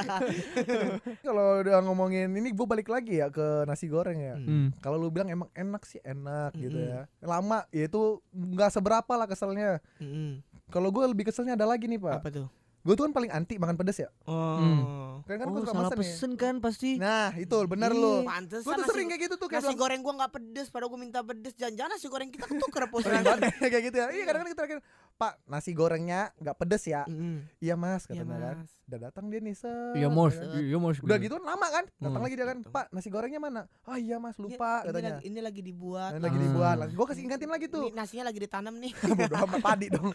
Kalau 1.22 1.62
udah 1.62 1.78
ngomongin 1.86 2.34
ini 2.34 2.50
gue 2.50 2.66
balik 2.66 2.90
lagi 2.90 3.22
ya 3.22 3.30
ke 3.30 3.62
nasi 3.70 3.86
goreng 3.86 4.18
ya. 4.18 4.34
Hmm. 4.34 4.46
hmm, 4.46 4.66
Kalau 4.82 4.98
lu 4.98 5.14
bilang 5.14 5.30
emang 5.30 5.46
enak 5.54 5.86
sih 5.86 6.02
enak 6.02 6.58
gitu 6.58 6.74
Mm-mm. 6.74 6.90
ya. 6.90 7.00
Lama 7.22 7.62
ya 7.70 7.86
itu 7.86 8.18
nggak 8.34 8.74
seberapa 8.74 9.12
lah 9.14 9.30
keselnya. 9.30 9.78
Mm-mm. 10.02 10.42
Kalau 10.74 10.90
gue 10.90 11.06
lebih 11.06 11.30
keselnya 11.30 11.54
ada 11.54 11.70
lagi 11.70 11.86
nih 11.86 12.02
pak. 12.02 12.18
Apa 12.18 12.28
tuh? 12.34 12.46
Gue 12.82 12.94
tuh 12.94 13.06
kan 13.06 13.14
paling 13.14 13.30
anti 13.30 13.54
makan 13.56 13.78
pedes 13.78 14.02
ya. 14.02 14.10
Oh. 14.26 15.22
Kan 15.22 15.38
kan 15.38 15.46
oh 15.46 15.54
gue 15.54 15.62
suka 15.62 15.70
salah 15.70 15.90
nih. 15.90 15.98
pesen 16.02 16.32
kan 16.34 16.54
pasti. 16.58 16.98
Nah 16.98 17.30
itu 17.38 17.54
bener 17.64 17.94
Iya. 17.94 18.02
lu. 18.02 18.14
Pantesan 18.26 18.66
Gue 18.66 18.74
tuh 18.74 18.86
sering 18.90 19.06
kayak 19.06 19.22
gitu 19.22 19.34
tuh 19.38 19.46
kayak 19.46 19.62
Nasi 19.62 19.70
bilang, 19.70 19.78
goreng 19.78 20.00
gua 20.02 20.14
nggak 20.18 20.32
pedes, 20.34 20.66
padahal 20.66 20.90
gua 20.90 20.98
minta 20.98 21.20
pedes. 21.22 21.54
Jangan-jangan 21.54 21.90
nasi 21.94 22.06
goreng 22.10 22.30
kita 22.34 22.46
ketuker 22.50 22.84
banget 22.92 23.38
kayak 23.62 23.82
gitu 23.86 23.96
ya. 24.02 24.06
Iya 24.10 24.22
kadang-kadang 24.26 24.50
kita 24.50 24.62
Pak 25.12 25.38
nasi 25.44 25.70
gorengnya 25.70 26.32
nggak 26.36 26.56
pedes 26.56 26.84
ya. 26.84 27.02
Mm-mm. 27.04 27.46
Iya 27.58 27.74
mas 27.74 28.04
Iya, 28.04 28.20
katanya 28.20 28.38
kan. 28.42 28.56
Mas. 28.58 28.72
Udah 28.82 28.98
datang 29.00 29.24
dia 29.26 29.38
nih 29.38 29.54
set. 29.54 29.94
Iya 29.94 30.02
ya 30.02 30.08
kan. 30.10 30.48
iya 30.58 30.76
mos. 30.76 30.96
Udah 30.98 31.16
gitu 31.16 31.36
lama 31.38 31.66
kan. 31.66 31.84
Datang 31.94 32.12
Hmm. 32.12 32.26
lagi 32.26 32.34
dia 32.34 32.46
kan. 32.46 32.58
Pak 32.62 32.86
nasi 32.90 33.08
gorengnya 33.08 33.38
mana? 33.38 33.62
Ah 33.82 33.96
iya 33.96 34.16
mas 34.16 34.36
lupa 34.36 34.52
Ini- 34.52 34.82
ini 34.82 34.86
katanya. 34.88 35.10
lagi- 35.12 35.24
Ini 35.24 35.40
lagi 35.40 35.60
dibuat. 35.62 36.10
Nah, 36.12 36.20
lagi 36.20 36.36
Ah. 36.36 36.42
dibuat. 36.42 36.76
Gue 36.90 37.06
kasih 37.06 37.22
ingetin 37.24 37.48
lagi 37.48 37.66
tuh. 37.66 37.84
Ini 37.84 37.94
nasinya 37.94 38.24
lagi 38.26 38.38
ditanam 38.38 38.74
nih. 38.74 38.92
Bodo 39.18 39.36
amat 39.38 39.60
padi 39.66 39.86
dong. 39.88 40.10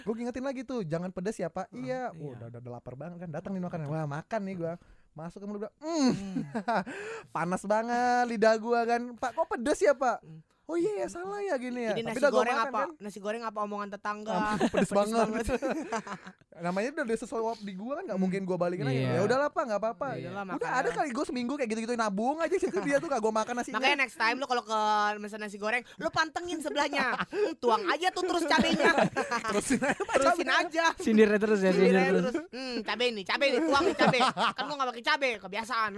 gue 0.00 0.14
ingetin 0.16 0.42
lagi 0.42 0.62
tuh, 0.64 0.80
jangan 0.82 1.10
pedes 1.10 1.36
ya 1.36 1.48
pak. 1.48 1.68
iya. 1.70 2.08
iya. 2.10 2.18
Oh, 2.18 2.32
udah, 2.32 2.46
udah, 2.48 2.58
udah 2.58 2.72
lapar 2.72 2.94
banget 2.94 3.16
kan. 3.18 3.30
Datang 3.30 3.52
nih 3.52 3.62
makan. 3.62 3.78
Wah 3.86 4.06
makan 4.06 4.40
nih 4.42 4.56
gue. 4.56 4.72
Masuk 5.10 5.38
ke 5.38 5.46
mulut 5.46 5.60
gua, 5.60 5.72
mm, 5.76 6.10
panas 7.34 7.62
banget 7.62 8.24
lidah 8.26 8.54
gua 8.56 8.80
kan. 8.84 9.02
Pak 9.14 9.30
kok 9.32 9.46
pedes 9.48 9.80
ya 9.80 9.92
pak? 9.92 10.22
Hmm. 10.22 10.38
Oh 10.70 10.78
iya 10.78 11.02
ya 11.02 11.08
salah 11.10 11.42
ya 11.42 11.58
gini 11.58 11.82
ya. 11.82 11.98
Ini 11.98 12.06
Tapi 12.06 12.14
nasi 12.14 12.22
gua 12.22 12.30
goreng 12.30 12.54
makan 12.54 12.70
apa? 12.70 12.78
kan. 12.78 12.88
Nasi 13.02 13.18
goreng 13.18 13.42
apa 13.42 13.58
omongan 13.60 13.88
tetangga? 13.90 14.34
Pedes, 14.70 14.90
banget. 14.90 15.44
Namanya 16.60 16.88
udah 16.92 17.04
ada 17.08 17.16
sesuatu 17.16 17.58
di 17.58 17.74
gua 17.74 17.98
kan 17.98 18.04
nggak 18.06 18.20
mungkin 18.20 18.40
gua 18.44 18.54
balikin 18.54 18.86
lagi. 18.86 19.02
Iya. 19.02 19.18
Ya 19.18 19.20
udahlah 19.24 19.48
pak 19.50 19.62
nggak 19.66 19.80
apa-apa. 19.80 20.08
Iya. 20.14 20.30
Udah 20.30 20.70
ada 20.70 20.88
kali 20.92 21.10
gue 21.10 21.24
seminggu 21.24 21.52
kayak 21.56 21.70
gitu-gitu 21.72 21.94
nabung 21.96 22.38
aja 22.38 22.54
situ 22.54 22.78
dia 22.80 23.02
tuh 23.02 23.08
gak 23.08 23.18
gua 23.18 23.34
makan 23.34 23.54
nasinya. 23.58 23.82
Makanya 23.82 23.98
next 23.98 24.14
time 24.14 24.36
lu 24.38 24.46
kalau 24.46 24.62
ke 24.62 24.78
mesen 25.18 25.40
nasi 25.40 25.56
goreng, 25.56 25.82
lu 25.96 26.06
pantengin 26.08 26.62
sebelahnya. 26.62 27.18
Hmm, 27.26 27.52
Tuang 27.58 27.82
aja 27.84 28.06
tuh 28.12 28.22
terus 28.22 28.46
cabenya. 28.46 28.92
Terusin 29.50 29.80
aja 29.82 30.04
Terusin 30.14 30.48
aja. 30.48 30.84
Sindirnya 31.00 31.38
terus 31.40 31.60
ya, 31.60 31.72
Sindir 31.74 31.90
sindir 31.90 31.98
aja 31.98 32.12
terus. 32.14 32.34
Hmm, 32.52 32.76
cabe 32.84 33.04
nih, 33.10 33.24
cabe 33.24 33.44
nih, 33.50 33.60
tuang 33.64 33.84
nih 33.88 33.96
cabe. 33.96 34.18
Kan 34.54 34.62
gua 34.64 34.76
gak 34.76 34.88
pakai 34.94 35.04
cabe, 35.04 35.28
kebiasaan. 35.40 35.90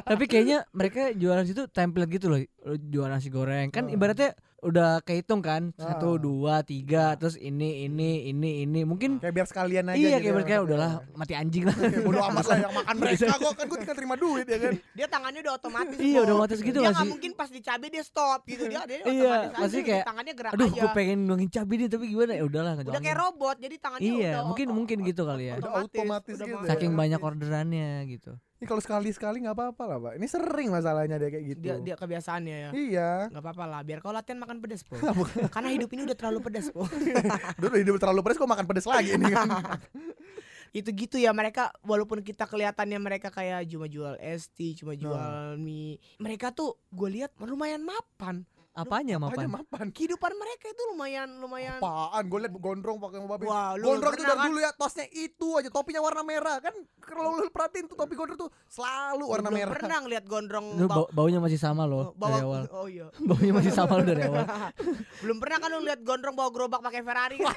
Tapi 0.00 0.24
kayaknya 0.24 0.58
mereka 0.70 1.12
jualan 1.12 1.44
situ 1.44 1.68
template 1.68 2.10
gitu 2.10 2.26
loh. 2.30 2.40
Lu 2.64 2.74
Jualan 2.80 3.12
nasi 3.12 3.28
goreng 3.28 3.68
kan 3.68 3.84
Ah. 3.84 3.92
Ibaratnya 4.16 4.30
udah 4.64 5.04
kehitung 5.04 5.44
kan 5.44 5.76
Ah. 5.76 5.92
satu 5.92 6.16
dua 6.16 6.64
tiga 6.64 7.12
terus 7.14 7.36
ini 7.36 7.84
ini 7.84 8.24
ini 8.24 8.64
ini 8.64 8.80
mungkin 8.82 9.20
Kayak 9.20 9.34
biar 9.34 9.46
sekalian 9.46 9.84
aja 9.86 9.92
iya 9.94 10.16
gitu 10.16 10.16
kayak 10.16 10.24
ya. 10.24 10.32
mereka 10.32 10.64
udahlah 10.64 10.90
mati 11.12 11.36
anjing 11.36 11.68
lah 11.68 11.76
Ya, 11.76 12.00
bodo 12.00 12.20
amat 12.24 12.44
lah 12.48 12.58
yang 12.58 12.72
makan 12.80 12.94
mereka 12.96 13.24
kok 13.34 13.52
kan 13.52 13.64
gue 13.66 13.78
tinggal 13.78 13.92
terima 13.94 14.16
duit 14.16 14.46
ya 14.46 14.56
kan. 14.58 14.72
Dia 14.94 15.06
tangannya 15.06 15.40
udah 15.42 15.54
otomatis. 15.54 15.98
Iya, 16.00 16.18
udah 16.18 16.32
otomatis 16.32 16.58
gitu 16.62 16.78
Dia 16.80 16.88
nggak 16.88 17.06
mungkin 17.06 17.30
pas 17.34 17.48
dicabe 17.50 17.86
dia 17.92 18.00
stop 18.02 18.40
gitu 18.46 18.64
dia. 18.64 18.80
Dia 18.82 19.04
Iya, 19.04 19.32
otomatis 19.52 19.68
aja 19.68 19.80
kayak, 19.84 20.04
tangannya 20.06 20.32
gerak 20.32 20.50
aduh 20.56 20.64
aja. 20.66 20.80
gue 20.80 20.90
pengen 20.96 21.18
ngomongin 21.20 21.48
cabai 21.50 21.76
nih 21.76 21.88
tapi 21.90 22.04
gimana 22.06 22.32
ya 22.32 22.44
udahlah 22.44 22.72
Udah 22.80 23.02
kayak 23.02 23.18
robot, 23.20 23.56
jadi 23.60 23.76
tangannya 23.76 24.08
iya 24.08 24.30
udah 24.32 24.42
mungkin 24.48 24.66
mungkin 24.72 24.96
gitu 25.04 25.22
kali 25.22 25.44
ya 25.44 25.54
Udah 25.60 25.72
otomatis 25.84 26.34
gitu 26.34 26.48
ya. 26.48 26.64
saking 26.64 26.92
banyak 26.94 27.20
orderannya 27.20 27.88
gitu 28.08 28.32
Ini 28.64 28.72
kalau 28.72 28.80
sekali-sekali 28.80 29.44
nggak 29.44 29.60
apa-apa 29.60 29.82
lah 29.84 29.98
pak. 30.00 30.12
Ini 30.16 30.24
sering 30.24 30.72
masalahnya 30.72 31.20
dia 31.20 31.28
kayak 31.28 31.44
gitu. 31.52 31.60
Dia 31.68 31.76
dia 31.84 31.96
kebiasaannya 32.00 32.56
ya. 32.56 32.70
Iya. 32.72 33.12
Gak 33.28 33.42
apa-apa 33.44 33.64
lah, 33.68 33.80
biar 33.84 34.00
kau 34.00 34.08
latihan 34.08 34.40
makan 34.40 34.56
pedas, 34.64 34.80
Po. 34.80 34.96
Karena 35.52 35.68
hidup 35.68 35.92
ini 35.92 36.08
udah 36.08 36.16
terlalu 36.16 36.40
pedas, 36.48 36.72
Po. 36.72 36.88
Dulu 37.60 37.76
hidup 37.76 38.00
terlalu 38.00 38.24
pedes 38.24 38.40
kok 38.40 38.48
makan 38.48 38.64
pedes 38.64 38.88
lagi 38.88 39.20
ini 39.20 39.28
kan. 39.28 39.52
itu 40.80 40.88
gitu 40.96 41.20
ya 41.20 41.36
mereka 41.36 41.76
walaupun 41.84 42.24
kita 42.24 42.48
kelihatannya 42.48 42.96
mereka 42.96 43.28
kayak 43.28 43.68
cuma 43.68 43.84
jual 43.84 44.16
ST, 44.16 44.80
cuma 44.80 44.96
jual 44.96 45.60
mie. 45.60 46.00
Mereka 46.16 46.56
tuh 46.56 46.80
gue 46.88 47.20
lihat 47.20 47.36
lumayan 47.44 47.84
mapan. 47.84 48.48
Apanya 48.74 49.16
mapan? 49.16 49.46
mapan. 49.46 49.86
Kehidupan 49.88 50.34
mereka 50.34 50.66
itu 50.66 50.82
lumayan 50.88 51.30
lumayan. 51.38 51.78
Apaan? 51.78 52.26
Gue 52.26 52.42
liat 52.42 52.52
gondrong 52.52 52.98
pakai 52.98 53.22
babe. 53.22 53.44
Wah, 53.44 53.74
lu 53.74 53.86
Gondrong 53.88 54.12
itu 54.12 54.24
dari 54.24 54.34
kan? 54.34 54.46
dulu 54.46 54.58
ya 54.58 54.70
tosnya 54.72 55.06
itu 55.08 55.48
aja 55.54 55.68
topinya 55.68 56.00
warna 56.00 56.22
merah 56.22 56.58
kan 56.58 56.74
kalau 56.98 57.36
lu 57.36 57.46
perhatiin 57.46 57.86
tuh 57.86 57.94
topi 57.94 58.12
gondrong 58.12 58.34
tuh 58.36 58.50
selalu 58.66 59.24
warna 59.24 59.46
Belum 59.46 59.58
merah. 59.62 59.74
Pernah 59.74 59.98
ngeliat 60.00 60.24
gondrong 60.24 60.66
Lu 60.74 60.84
bau- 60.84 61.06
bau- 61.06 61.10
baunya 61.14 61.38
masih 61.38 61.54
sama 61.56 61.84
loh 61.84 62.10
bawa 62.12 62.30
dari 62.32 62.42
awal. 62.42 62.62
Oh 62.72 62.86
iya. 62.86 63.06
Baunya 63.30 63.52
masih 63.52 63.70
sama 63.70 63.94
lo 63.94 64.02
dari 64.02 64.22
awal. 64.24 64.42
Belum 65.22 65.36
pernah 65.38 65.56
kan 65.56 65.68
lu 65.70 65.80
lihat 65.80 66.00
gondrong 66.02 66.34
bawa 66.34 66.50
gerobak 66.50 66.80
pakai 66.80 67.00
Ferrari 67.00 67.36
kan? 67.38 67.54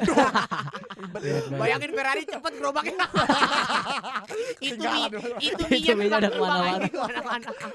Banget. 1.09 1.49
Bayangin 1.57 1.91
Ferrari 1.91 2.21
cepet 2.23 2.53
gerobaknya. 2.55 3.05
itu 4.59 4.75
mi, 4.77 5.01
itu 5.01 5.17
Itu 5.47 5.63
minyak 5.65 5.95
minyak 5.97 6.17
ada 6.19 6.29
ke 6.29 6.37
mana-mana. 6.37 6.85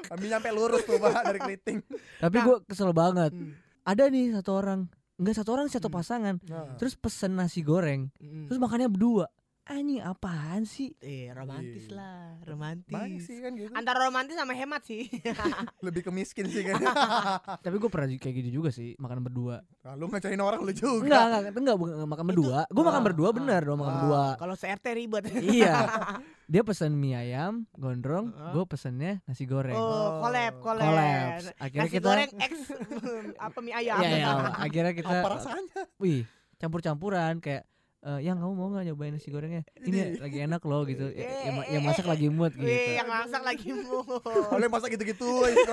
Kami 0.05 0.25
nyampe 0.29 0.49
lurus 0.51 0.83
tuh 0.85 0.95
Pak 0.97 1.23
dari 1.25 1.39
keriting. 1.41 1.79
Tapi 2.19 2.37
Nah. 2.37 2.45
gue 2.45 2.57
kesel 2.65 2.91
banget. 2.93 3.32
Hmm. 3.33 3.57
Ada 3.83 4.13
nih 4.13 4.37
satu 4.37 4.51
orang, 4.53 4.81
enggak 5.17 5.35
satu 5.35 5.51
orang 5.57 5.67
satu 5.67 5.89
Hmm. 5.89 5.97
pasangan. 5.97 6.35
Nah. 6.45 6.77
Terus 6.77 6.95
pesen 6.95 7.35
nasi 7.35 7.65
goreng, 7.65 8.13
Hmm. 8.21 8.47
terus 8.47 8.61
makannya 8.61 8.87
berdua. 8.87 9.27
Anjing 9.63 10.03
apaan 10.03 10.67
sih? 10.67 10.91
Eh, 10.99 11.31
romantis 11.31 11.87
Iya. 11.87 11.95
lah, 11.95 12.35
romantis. 12.43 12.91
Banyak 12.91 13.23
sih 13.23 13.39
kan 13.39 13.55
gitu. 13.55 13.71
Antara 13.71 14.03
romantis 14.03 14.35
sama 14.35 14.59
hemat 14.59 14.83
sih. 14.83 15.07
Lebih 15.87 16.03
ke 16.03 16.11
miskin 16.11 16.51
sih 16.51 16.67
kan. 16.67 16.83
Tapi 17.65 17.77
gue 17.79 17.87
pernah 17.87 18.11
kayak 18.11 18.43
gitu 18.43 18.59
juga 18.59 18.75
sih, 18.75 18.99
makan 18.99 19.23
berdua. 19.23 19.63
Nah, 19.87 19.95
lu 19.95 20.11
ngacain 20.11 20.35
orang 20.43 20.67
lu 20.67 20.75
juga. 20.75 21.07
Enggak, 21.07 21.23
enggak, 21.31 21.55
enggak, 21.55 21.77
bukan 21.79 21.95
makan 22.11 22.27
berdua. 22.27 22.59
Gue 22.75 22.83
makan 22.83 22.99
ah, 22.99 23.07
berdua 23.07 23.29
ah, 23.31 23.35
bener 23.39 23.61
dong 23.63 23.79
makan 23.79 23.87
ah. 23.87 23.97
berdua. 24.03 24.23
Kalau 24.35 24.55
CRT 24.59 24.87
ribet. 24.99 25.23
iya. 25.47 25.75
Dia 26.53 26.61
pesen 26.61 26.93
mie 26.93 27.17
ayam, 27.17 27.65
gondrong, 27.73 28.29
Heeh. 28.29 28.53
gue 28.53 28.65
pesennya 28.69 29.25
nasi 29.25 29.49
goreng. 29.49 29.73
Oh, 29.73 30.21
collab, 30.21 30.61
collab. 30.61 30.85
Collabs. 30.85 31.45
Akhirnya 31.57 31.81
Nasi 31.81 31.97
kita 31.97 32.05
goreng 32.05 32.31
X 32.37 32.53
apa 33.49 33.59
mie 33.59 33.73
ayam. 33.73 33.97
Iya, 33.97 34.09
iya, 34.21 34.33
akhirnya 34.53 34.93
kita 34.93 35.13
Apa 35.25 35.29
rasanya? 35.33 35.81
wih, 35.97 36.29
campur-campuran 36.61 37.41
kayak 37.41 37.65
eh, 38.03 38.21
yang 38.21 38.37
kamu 38.37 38.53
mau 38.53 38.69
nggak 38.69 38.85
nyobain 38.85 39.17
nasi 39.17 39.33
gorengnya? 39.33 39.65
Ini 39.81 40.21
lagi 40.21 40.39
enak 40.45 40.61
loh 40.61 40.85
gitu. 40.85 41.09
Ya, 41.09 41.25
Eh, 41.25 41.49
eh, 41.49 41.73
yang 41.73 41.89
masak 41.89 42.05
lagi 42.05 42.29
mood 42.29 42.53
gitu. 42.53 42.69
Wih, 42.69 43.01
yang 43.01 43.09
masak 43.09 43.43
lagi 43.43 43.69
mu. 43.73 44.05
Oleh 44.53 44.69
masa 44.69 44.93
gitu-gitu 44.93 45.49
aja. 45.49 45.73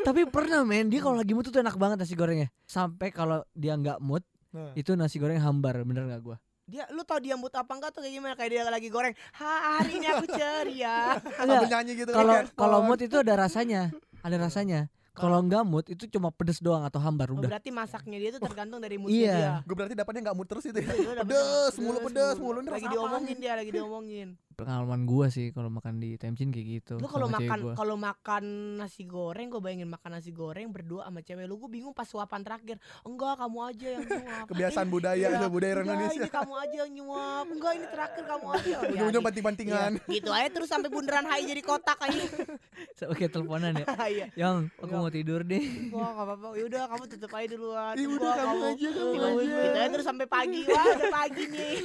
Tapi 0.00 0.24
pernah 0.24 0.64
men, 0.64 0.88
dia 0.88 1.04
kalau 1.04 1.20
lagi 1.20 1.36
mood 1.36 1.44
tuh 1.44 1.60
enak 1.60 1.76
banget 1.76 2.00
nasi 2.00 2.16
gorengnya. 2.16 2.48
Sampai 2.64 3.12
kalau 3.12 3.44
dia 3.52 3.76
nggak 3.76 4.00
mood, 4.00 4.24
Nah. 4.56 4.72
itu 4.72 4.96
nasi 4.96 5.20
goreng 5.20 5.36
hambar, 5.36 5.84
bener 5.84 6.08
nggak 6.08 6.22
gua? 6.24 6.40
Dia 6.66 6.82
lu 6.90 7.06
tau 7.06 7.22
dia 7.22 7.38
mood 7.38 7.54
apa 7.54 7.70
enggak 7.70 7.94
tuh 7.94 8.02
kayak 8.02 8.14
gimana 8.18 8.34
kayak 8.34 8.50
dia 8.50 8.62
lagi 8.66 8.90
goreng. 8.90 9.14
Ha, 9.38 9.78
hari 9.78 10.02
ini 10.02 10.06
aku 10.10 10.26
ceria. 10.26 11.14
Sambil 11.38 11.62
nyanyi 11.62 11.92
gitu 11.94 12.10
kan, 12.10 12.18
Kalau 12.18 12.34
headphone. 12.34 12.58
kalau 12.58 12.78
mood 12.82 12.98
itu 12.98 13.16
ada 13.22 13.34
rasanya, 13.38 13.94
ada 14.18 14.34
rasanya. 14.34 14.80
Kalau 15.14 15.38
nggak 15.40 15.62
mood 15.62 15.86
itu 15.86 16.10
cuma 16.10 16.28
pedes 16.28 16.58
doang 16.58 16.82
atau 16.82 16.98
hambar 16.98 17.30
Oh, 17.30 17.38
udah. 17.38 17.48
berarti 17.48 17.70
masaknya 17.70 18.18
dia 18.18 18.30
tuh 18.34 18.42
tergantung 18.42 18.82
dari 18.82 18.98
moodnya 18.98 19.14
Iya. 19.16 19.32
dia. 19.32 19.52
Gue 19.62 19.74
berarti 19.78 19.94
dapatnya 19.94 20.20
nggak 20.26 20.36
mood 20.36 20.48
terus 20.50 20.64
itu 20.66 20.76
ya. 20.76 20.90
Iya, 20.90 21.22
Pedes, 21.22 21.74
mulu 21.78 21.98
pedes, 22.02 22.36
mulu 22.36 22.58
ini 22.58 22.68
Lagi 22.68 22.82
rasa 22.82 22.92
diomongin 22.92 23.36
dia, 23.38 23.52
lagi 23.54 23.70
diomongin. 23.70 24.28
Pengalaman 24.56 25.04
gua 25.04 25.28
sih 25.28 25.52
kalau 25.52 25.68
makan 25.68 26.00
di 26.00 26.16
Temcin 26.16 26.48
kayak 26.48 26.66
gitu. 26.80 26.94
Lu 26.96 27.04
kalau 27.04 27.28
makan 27.28 27.58
gua. 27.60 27.72
kalau 27.76 27.92
makan 27.92 28.44
nasi 28.80 29.04
goreng, 29.04 29.52
gue 29.52 29.60
bayangin 29.60 29.84
makan 29.84 30.16
nasi 30.16 30.32
goreng 30.32 30.72
berdua 30.72 31.04
sama 31.04 31.20
cewek 31.20 31.44
lu, 31.44 31.60
gue 31.60 31.68
bingung 31.70 31.92
pas 31.92 32.08
suapan 32.08 32.40
terakhir. 32.40 32.80
Enggak, 33.04 33.36
kamu 33.36 33.58
aja 33.60 33.86
yang 33.92 34.04
nyuap. 34.08 34.46
Kebiasaan 34.48 34.88
budaya 34.88 35.20
Iya, 35.20 35.36
itu 35.36 35.46
budaya 35.52 35.72
Enggak, 35.76 35.84
Indonesia. 35.92 36.16
ini 36.18 36.30
kamu 36.32 36.52
aja 36.56 36.76
yang 36.80 36.92
nyuap. 36.96 37.46
Enggak, 37.46 37.72
ini 37.76 37.86
terakhir 37.86 38.24
kamu 38.24 38.46
aja. 38.48 38.64
Ya, 38.72 38.78
Ujung-ujung 38.88 39.22
banting-bantingan. 39.28 39.90
iya, 39.92 40.08
gitu 40.08 40.30
aja 40.32 40.48
terus 40.48 40.68
sampai 40.72 40.88
bundaran 40.88 41.24
HI 41.28 41.42
jadi 41.44 41.60
kotak 41.60 41.98
aja. 42.00 42.22
Oke 43.12 43.24
teleponan 43.28 43.76
ya. 43.76 43.84
Iya. 44.08 44.26
Yang 44.32 44.56
aku 44.78 44.88
Iya. 44.88 44.96
mau 44.96 45.10
tidur 45.12 45.40
deh. 45.44 45.64
Wah, 45.92 46.08
enggak 46.08 46.26
apa-apa. 46.32 46.46
Yaudah, 46.56 46.82
kamu 46.88 47.04
tutup 47.12 47.32
aja 47.34 47.46
duluan. 47.52 47.92
Ih, 47.92 48.08
Tunggu, 48.08 48.24
udah, 48.24 48.32
kamu 48.34 48.56
aja, 48.64 48.88
kamu 48.88 49.12
Iya, 49.12 49.20
aja. 49.20 49.56
Gitu 49.60 49.76
aja 49.76 49.88
terus 49.92 50.06
sampai 50.08 50.26
pagi. 50.26 50.60
Wah, 50.64 50.84
udah 50.88 51.10
pagi 51.12 51.44
nih. 51.44 51.76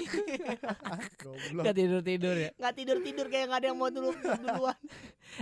Goblok. 1.21 1.63
Gak 1.67 1.75
tidur 1.75 1.99
tidur 1.99 2.35
ya. 2.39 2.49
Nggak 2.61 2.73
tidur-tidur 2.77 3.25
kayak 3.25 3.45
nggak 3.49 3.59
ada 3.59 3.67
yang 3.67 3.77
mau 3.77 3.89
dulu 3.89 4.13
duluan. 4.13 4.77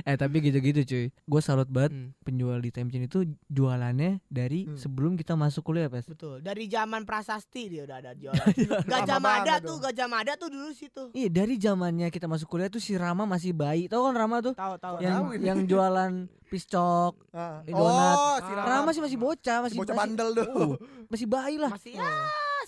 Eh 0.06 0.14
tapi 0.16 0.38
gitu-gitu 0.40 0.86
cuy. 0.86 1.06
Gue 1.26 1.42
salut 1.42 1.66
banget 1.66 1.90
Hmm. 1.90 2.14
penjual 2.22 2.62
di 2.62 2.70
Temcin 2.70 3.02
itu 3.02 3.26
jualannya 3.50 4.22
dari 4.30 4.64
Hmm. 4.64 4.78
sebelum 4.78 5.18
kita 5.18 5.34
masuk 5.34 5.66
kuliah 5.66 5.90
pes. 5.90 6.06
Betul. 6.06 6.40
Dari 6.40 6.70
zaman 6.70 7.04
prasasti 7.04 7.68
dia 7.68 7.84
udah 7.84 7.98
ada 7.98 8.12
jualan. 8.14 8.38
Gajah 8.86 9.18
Lama 9.18 9.20
Mada 9.20 9.42
banget 9.50 9.60
tuh, 9.60 9.68
dong. 9.68 9.80
Gajah 9.84 10.08
Mada 10.08 10.34
tuh 10.38 10.50
dulu 10.50 10.70
situ. 10.72 11.04
Iya 11.12 11.28
dari 11.28 11.58
zamannya 11.58 12.08
kita 12.08 12.30
masuk 12.30 12.46
kuliah 12.48 12.70
tuh 12.70 12.78
si 12.78 12.94
Rama 12.94 13.26
masih 13.26 13.50
bayi. 13.52 13.90
Tahu 13.90 14.00
kan 14.00 14.14
Rama 14.16 14.38
tuh? 14.40 14.54
Tahu 14.54 14.74
tahu. 14.78 14.96
Yang 15.02 15.16
tahu 15.18 15.26
ini. 15.34 15.44
yang 15.44 15.60
jualan 15.66 16.12
piscok. 16.48 17.14
Ah. 17.30 17.66
Ini 17.66 17.74
donat. 17.74 18.16
Oh, 18.16 18.36
si. 18.38 18.52
Rama. 18.54 18.70
Rama 18.70 18.90
sih 18.94 19.02
masih 19.02 19.18
bocah, 19.18 19.58
masih 19.66 19.78
Bocah 19.78 19.90
masih, 19.90 20.02
bandel 20.06 20.30
tuh. 20.38 20.46
Oh, 20.54 20.72
masih 21.10 21.26
bayi 21.26 21.58
lah. 21.58 21.74
Masih 21.74 21.98
ya 21.98 22.06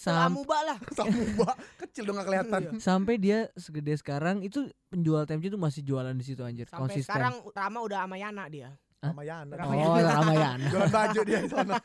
Sam- 0.01 0.33
selamuba 0.33 0.57
lah. 0.65 0.77
Samuba 0.97 1.49
kecil 1.77 2.09
dong 2.09 2.17
gak 2.17 2.25
kelihatan. 2.25 2.61
sampai 2.81 3.21
dia 3.21 3.53
segede 3.53 3.93
sekarang 4.01 4.41
itu 4.41 4.65
penjual 4.89 5.29
Temcin 5.29 5.53
tuh 5.53 5.61
masih 5.61 5.85
jualan 5.85 6.17
di 6.17 6.25
situ 6.25 6.41
anjir. 6.41 6.65
Sampai 6.65 6.89
Konsisten. 6.89 7.05
sekarang 7.05 7.33
Rama 7.53 7.79
udah 7.85 7.99
sama 8.09 8.15
Yana 8.17 8.43
dia. 8.49 8.69
Sama 8.97 9.21
Yana. 9.21 9.53
Oh, 9.61 9.97
Ramayana. 9.97 10.65
Jualan 10.73 10.89
baju 10.89 11.19
dia 11.21 11.39
di 11.41 11.49
sana. 11.49 11.77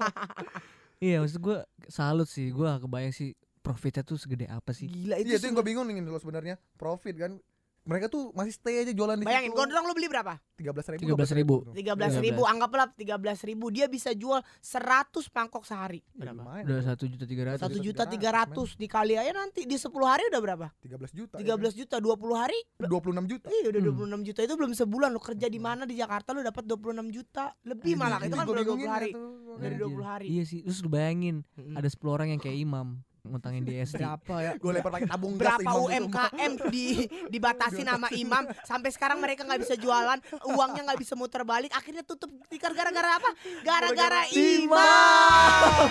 iya, 1.04 1.20
maksud 1.20 1.40
gue 1.44 1.58
salut 1.92 2.28
sih. 2.28 2.48
Gue 2.52 2.68
kebayang 2.68 3.12
sih 3.12 3.36
profitnya 3.60 4.00
tuh 4.00 4.16
segede 4.16 4.48
apa 4.48 4.72
sih. 4.72 4.88
Gila 4.88 5.20
Iya 5.20 5.36
itu 5.36 5.44
yang 5.48 5.56
gue 5.56 5.66
bingung 5.66 5.84
nih 5.84 6.00
lo 6.04 6.16
sebenarnya 6.16 6.56
profit 6.80 7.16
kan. 7.20 7.32
Mereka 7.86 8.10
tuh 8.10 8.34
masih 8.34 8.50
stay 8.50 8.82
aja 8.82 8.90
jualan 8.90 9.14
di 9.14 9.22
Bayangin 9.22 9.54
situ. 9.54 9.58
gondrong 9.62 9.86
lu 9.86 9.94
beli 9.94 10.10
berapa? 10.10 10.34
Tiga 10.58 10.74
belas 10.74 10.86
ribu. 10.90 11.06
13.000. 11.62 11.78
Tiga 11.78 11.92
belas 11.94 12.14
ribu, 12.18 12.42
anggaplah 12.42 12.86
tiga 12.92 13.14
belas 13.14 13.38
ribu. 13.40 13.70
Dia 13.70 13.86
bisa 13.86 14.10
jual 14.10 14.42
100 14.58 15.22
mangkok 15.30 15.62
sehari. 15.62 16.02
Berapa? 16.10 16.66
Udah 16.66 16.82
satu 16.84 17.06
juta 17.06 17.24
tiga 17.24 17.42
ratus. 17.46 17.62
Satu 17.62 17.78
juta 17.78 18.02
tiga 18.04 18.34
ratus 18.34 18.74
dikali 18.74 19.14
aja 19.14 19.30
nanti 19.30 19.62
di 19.62 19.78
10 19.78 19.86
hari 20.02 20.26
udah 20.26 20.40
berapa? 20.42 20.66
Tiga 20.76 20.98
belas 20.98 21.14
juta. 21.14 21.38
Tiga 21.38 21.54
belas 21.54 21.72
juta, 21.72 22.02
20 22.02 22.18
hari 22.34 22.58
Dua 22.76 22.98
puluh 22.98 23.14
enam 23.14 23.24
juta. 23.24 23.46
Iya 23.48 23.70
udah 23.70 23.80
Hmm. 23.80 24.18
26 24.18 24.26
juta 24.26 24.40
itu 24.42 24.54
belum 24.56 24.72
sebulan 24.74 25.10
lo 25.10 25.20
kerja 25.22 25.46
di 25.46 25.60
mana 25.62 25.86
di 25.86 25.94
Jakarta 25.94 26.34
lo 26.34 26.42
dapat 26.42 26.66
26 26.66 27.06
juta 27.08 27.54
lebih 27.62 27.94
malah 27.94 28.18
itu 28.18 28.34
kan 28.34 28.44
belum 28.44 28.56
20 28.58 28.66
bingungin 28.66 28.90
hari. 28.90 29.10
Dari 29.56 29.74
Anjir. 29.74 29.88
20 29.88 30.02
hari. 30.02 30.26
Iya 30.26 30.42
sih, 30.44 30.60
terus 30.60 30.82
lu 30.82 30.90
bayangin 30.90 31.46
ada 31.72 31.86
10 31.86 32.02
orang 32.06 32.28
yang 32.28 32.40
kayak 32.40 32.58
imam 32.66 32.98
ngutangin 33.28 33.62
di 33.66 33.82
SD. 33.82 33.98
berapa 34.00 34.34
ya? 34.42 34.52
Gue 34.56 34.70
lempar 34.74 34.90
pakai 34.94 35.08
tabung 35.08 35.34
gas 35.36 35.58
berapa. 35.60 35.70
UMKM 35.82 36.52
di 36.70 36.86
dibatasi 37.30 37.82
nama 37.82 38.08
imam. 38.14 38.46
Sampai 38.64 38.90
sekarang 38.94 39.18
mereka 39.20 39.44
nggak 39.44 39.60
bisa 39.62 39.74
jualan 39.76 40.18
uangnya 40.56 40.82
nggak 40.92 41.00
bisa 41.00 41.14
muter 41.18 41.42
balik. 41.42 41.70
Akhirnya 41.74 42.02
tutup 42.06 42.30
tikar 42.48 42.72
gara-gara 42.72 43.18
apa? 43.18 43.30
Gara-gara 43.62 44.22
imam. 44.32 45.90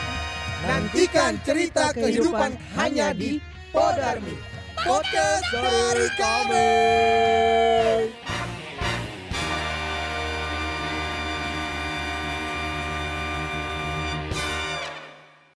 Nantikan 0.65 1.37
cerita 1.45 1.93
kehidupan 1.93 2.57
hanya 2.79 3.13
di 3.13 3.37
Podarmi. 3.69 4.33
Podcast 4.75 5.47
dari 5.55 6.07
kami 6.19 6.69